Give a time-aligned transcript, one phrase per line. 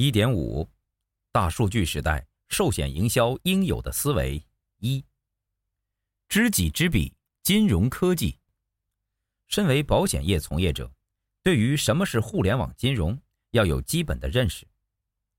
[0.00, 0.70] 一点五，
[1.32, 4.40] 大数据时代，寿险营销应有的思维
[4.78, 5.04] 一。
[6.28, 8.38] 知己知彼，金融科技。
[9.48, 10.88] 身为保险业从业者，
[11.42, 14.64] 对于什么是互联网金融，要有基本的认识。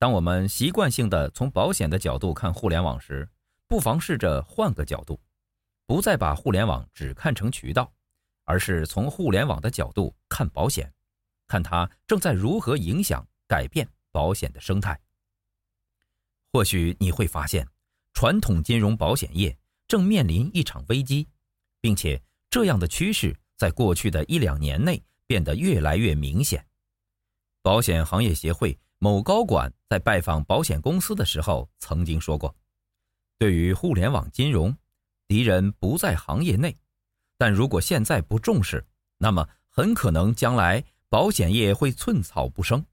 [0.00, 3.30] 当我们习惯性的从保险的角度看互联网时，
[3.68, 5.20] 不妨试着换个角度，
[5.86, 7.94] 不再把互联网只看成渠道，
[8.46, 10.92] 而是从互联网的角度看保险，
[11.46, 15.00] 看它正在如何影响、改变保险的生态。
[16.52, 17.66] 或许你会发现，
[18.12, 21.28] 传统金融保险业正面临一场危机，
[21.80, 26.66] 并且这样的趋势在过去的一两年内变得越来越明显。
[27.62, 32.54] 保险行业协会某高管在拜访保险公司的时候曾经说过
[33.38, 34.76] ：“对于互联网金融，
[35.28, 36.76] 敌人不在行业内，
[37.38, 38.84] 但如果现在不重视，
[39.18, 42.84] 那么很可能将来保险业会寸草不生，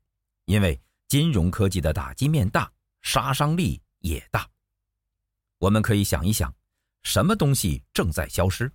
[0.46, 2.72] 因为金融科技的打击面大，
[3.02, 4.50] 杀伤力也大。”
[5.60, 6.54] 我们可以想一想，
[7.04, 8.72] 什么东西正在消失？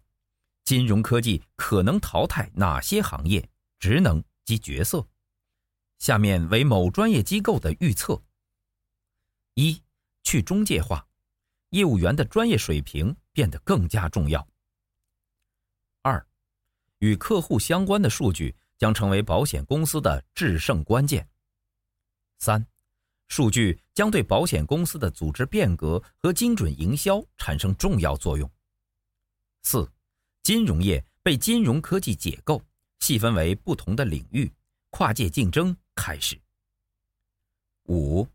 [0.64, 3.48] 金融科技可能淘汰哪些行业、
[3.78, 5.06] 职能及角色？
[5.98, 8.20] 下面为某专业机构的预测：
[9.54, 9.80] 一、
[10.24, 11.06] 去中介化，
[11.70, 14.40] 业务员的专业水平变得更加重要；
[16.02, 16.26] 二、
[16.98, 21.24] 与客户相关的数据将成为保险公司的制胜关键；
[22.42, 22.66] 三、
[23.28, 28.44] 数据将对保险公司的组织变革和精准营销产生重要作用；
[29.62, 29.88] 四、
[30.42, 32.60] 金融业被金融科技解构，
[32.98, 34.52] 细分为不同的领域，
[34.90, 35.76] 跨界竞争。
[35.94, 36.36] 开始。
[37.84, 38.26] 五，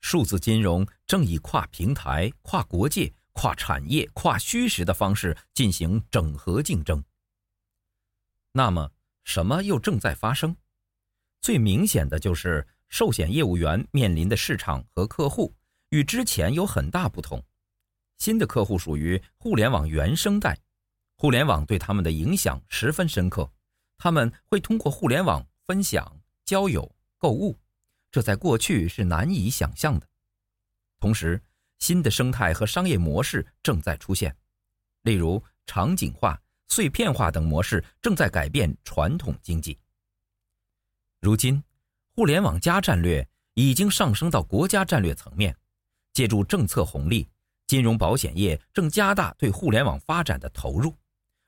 [0.00, 7.04] 数字金融正以跨平台、跨国界、跨产业、跨虚实的方式进行整合竞争。
[8.52, 8.90] 那么，
[9.24, 10.56] 什么又正在发生？
[11.42, 15.54] 最明显的就是寿险业务员面临的市场和客户
[15.88, 17.42] 与之前有很大不同。
[18.18, 20.58] 新的客户属于互联网原生代，
[21.16, 23.50] 互联网对他们的影响十分深刻，
[23.96, 26.20] 他们会通过互联网分享。
[26.44, 27.58] 交友、购物，
[28.10, 30.06] 这在过去是难以想象的。
[31.00, 31.40] 同时，
[31.78, 34.36] 新的生态和商业模式正在出现，
[35.02, 36.38] 例如场景化、
[36.68, 39.78] 碎片化等模式正在改变传统经济。
[41.20, 41.62] 如今，
[42.14, 45.56] 互联网加战略已经上升到国家战略层面，
[46.12, 47.26] 借助政策红利，
[47.66, 50.94] 金融保险业正加大对互联网发展的投入，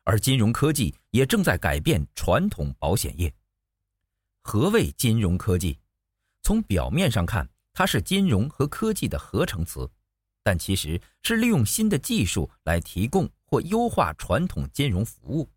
[0.05, 3.31] 而金融科技也正在改变传统保险业。
[4.41, 5.79] 何谓金融科技？
[6.43, 9.91] 从表面上看，它是金融和科技的合成词，
[10.43, 15.51] 但其实是利用新的技术来提供或优化传统金融服务。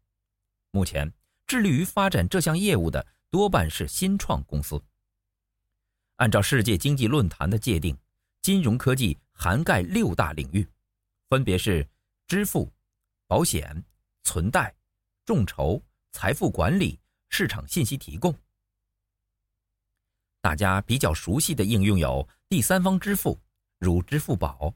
[0.71, 1.13] 目前，
[1.45, 4.81] 致力于发展这项业务的多半是新创公司。
[6.17, 7.95] 按照世界经济论坛的界定，
[8.41, 10.67] 金融科技涵盖六大领域，
[11.29, 11.87] 分别是
[12.27, 12.71] 支付、
[13.27, 13.83] 保险、
[14.23, 14.75] 存贷、
[15.25, 18.35] 众筹、财富管理、市场信息提供。
[20.41, 23.39] 大家比较熟悉的应用有第三方支付，
[23.77, 24.73] 如支付宝；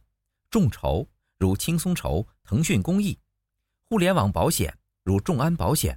[0.52, 1.08] 众筹，
[1.40, 3.18] 如轻松筹、腾讯公益；
[3.90, 5.96] 互联网保险，如众安保险；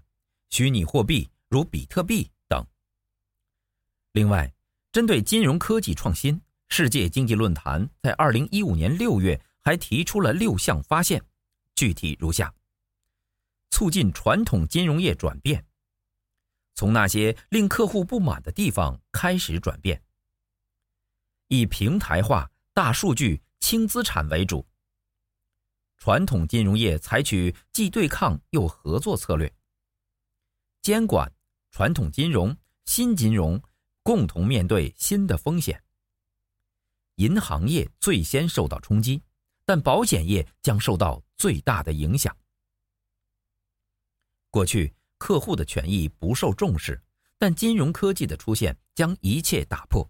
[0.48, 2.66] 虚拟货币，如比特币等。
[4.12, 4.50] 另外，
[4.94, 11.20] 针对金融科技创新，世界经济论坛在二零一五年六月还提出了六项发现，
[11.74, 12.54] 具体如下：
[13.70, 15.66] 促进传统金融业转变。
[16.76, 20.00] 从那些令客户不满的地方开始转变，
[21.48, 24.64] 以平台化、大数据、轻资产为主。
[25.98, 29.52] 传统金融业采取既对抗又合作策略。
[30.82, 31.32] 监管
[31.72, 33.60] 传统金融、新金融
[34.04, 35.82] 共同面对新的风险。
[37.16, 39.20] 银行业最先受到冲击，
[39.64, 42.36] 但保险业将受到最大的影响。
[44.50, 44.94] 过去。
[45.16, 47.00] 客户的权益不受重视，
[47.38, 50.06] 但金融科技的出现将一切打破。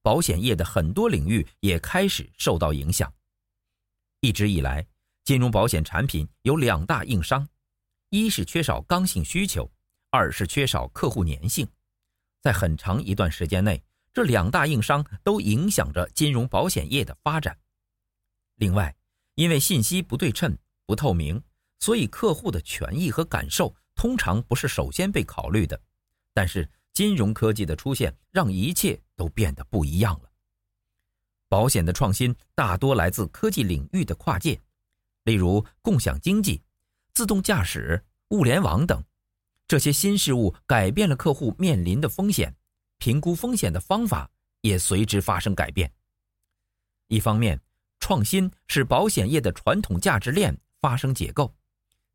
[0.00, 3.12] 保险业的很多领域也开始受到影响。
[4.20, 4.86] 一直以来，
[5.24, 7.48] 金融保险产品有两大硬伤：
[8.10, 9.68] 一是缺少刚性需求，
[10.10, 11.66] 二是缺少客户粘性。
[12.40, 13.82] 在很长一段时间内，
[14.12, 17.58] 这两大硬伤都影响着金融保险业的发展。
[18.56, 18.94] 另外，
[19.34, 20.56] 因为信息不对称、
[20.86, 21.42] 不透明，
[21.80, 23.74] 所以客户的权益和感受。
[23.94, 25.80] 通常不是首先被考虑的，
[26.32, 30.30] 但是金融科技的出现让一切都变得不一样了。
[31.48, 34.60] 保险的创新大多来自科技领域的跨界，
[35.24, 36.62] 例如共享经济、
[37.12, 39.02] 自动驾驶、物联网等。
[39.68, 42.52] 这些新事物改变了客户面临的风险、
[42.96, 44.28] 评估风险的方法
[44.62, 45.92] 也随之发生改变。
[47.08, 47.60] 一方面，
[48.00, 51.54] 创新使保险业的传统价值链发生解构，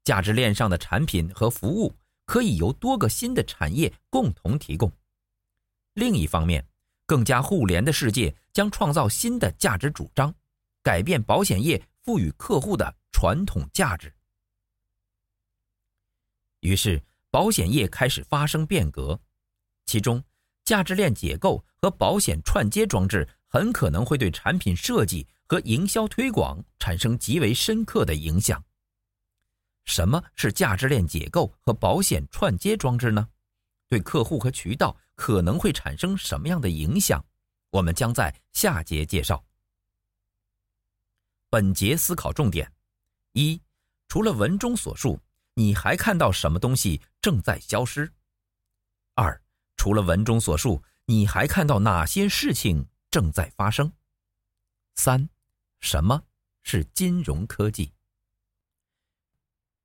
[0.03, 1.95] 价值链上的产品和服务
[2.25, 4.89] 可以由多个新的产业共同提供；
[5.93, 6.67] 另一方面，
[7.05, 10.33] 更加互联的世界将创造新的价值主张，
[10.81, 14.11] 改变保险业赋予客户的传统价值。
[16.61, 16.99] 于是，
[17.33, 19.19] 保险业开始发生变革，
[19.87, 20.23] 其中
[20.65, 28.63] 价值链解构和保险串接装置很可能会对产品设计和营销推广产生极为深刻的影响。
[29.85, 33.27] 什么是价值链解构和保险串接装置呢？
[33.89, 37.25] 对客户和渠道可能会产生什么样的影响？
[37.71, 39.43] 我们将在下节介绍。
[41.49, 42.71] 本节思考重点：
[43.31, 43.59] 一、
[44.07, 45.19] 除了文中所述，
[45.55, 48.11] 你还看到什么东西正在消失？
[49.15, 49.41] 二、
[49.77, 53.93] 除了文中所述，你还看到哪些事情正在发生？
[54.95, 55.29] 三、
[55.79, 56.23] 什么
[56.63, 57.93] 是金融科技？